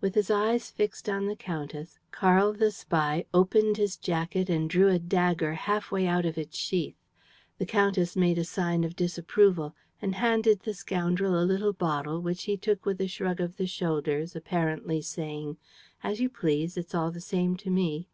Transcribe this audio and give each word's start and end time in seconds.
With 0.00 0.14
his 0.14 0.30
eyes 0.30 0.70
fixed 0.70 1.08
on 1.08 1.26
the 1.26 1.34
countess, 1.34 1.98
Karl 2.12 2.52
the 2.52 2.70
spy 2.70 3.24
opened 3.34 3.78
his 3.78 3.96
jacket 3.96 4.48
and 4.48 4.70
drew 4.70 4.86
a 4.86 5.00
dagger 5.00 5.54
half 5.54 5.90
way 5.90 6.06
out 6.06 6.24
of 6.24 6.38
its 6.38 6.56
sheath. 6.56 6.94
The 7.58 7.66
countess 7.66 8.14
made 8.14 8.38
a 8.38 8.44
sign 8.44 8.84
of 8.84 8.94
disapproval 8.94 9.74
and 10.00 10.14
handed 10.14 10.60
the 10.60 10.72
scoundrel 10.74 11.36
a 11.36 11.42
little 11.42 11.72
bottle 11.72 12.20
which 12.22 12.44
he 12.44 12.56
took 12.56 12.86
with 12.86 13.00
a 13.00 13.08
shrug 13.08 13.40
of 13.40 13.56
the 13.56 13.66
shoulders, 13.66 14.36
apparently 14.36 15.00
saying: 15.02 15.56
"As 16.04 16.20
you 16.20 16.28
please! 16.30 16.76
It's 16.76 16.94
all 16.94 17.10
the 17.10 17.20
same 17.20 17.56
to 17.56 17.68
me!" 17.68 18.08